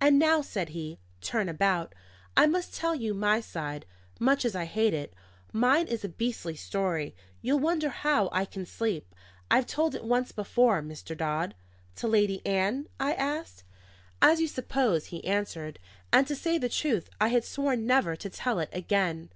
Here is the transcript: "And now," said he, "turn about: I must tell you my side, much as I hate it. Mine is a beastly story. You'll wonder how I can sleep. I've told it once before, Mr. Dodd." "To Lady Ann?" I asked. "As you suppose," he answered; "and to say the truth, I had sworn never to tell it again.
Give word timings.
"And 0.00 0.16
now," 0.16 0.42
said 0.42 0.68
he, 0.68 1.00
"turn 1.20 1.48
about: 1.48 1.92
I 2.36 2.46
must 2.46 2.72
tell 2.72 2.94
you 2.94 3.12
my 3.14 3.40
side, 3.40 3.84
much 4.20 4.44
as 4.44 4.54
I 4.54 4.64
hate 4.64 4.94
it. 4.94 5.12
Mine 5.52 5.88
is 5.88 6.04
a 6.04 6.08
beastly 6.08 6.54
story. 6.54 7.16
You'll 7.42 7.58
wonder 7.58 7.88
how 7.88 8.28
I 8.30 8.44
can 8.44 8.64
sleep. 8.64 9.12
I've 9.50 9.66
told 9.66 9.96
it 9.96 10.04
once 10.04 10.30
before, 10.30 10.82
Mr. 10.82 11.16
Dodd." 11.16 11.56
"To 11.96 12.06
Lady 12.06 12.46
Ann?" 12.46 12.86
I 13.00 13.12
asked. 13.14 13.64
"As 14.22 14.40
you 14.40 14.46
suppose," 14.46 15.06
he 15.06 15.24
answered; 15.24 15.80
"and 16.12 16.28
to 16.28 16.36
say 16.36 16.56
the 16.56 16.68
truth, 16.68 17.10
I 17.20 17.26
had 17.30 17.44
sworn 17.44 17.84
never 17.84 18.14
to 18.14 18.30
tell 18.30 18.60
it 18.60 18.70
again. 18.72 19.30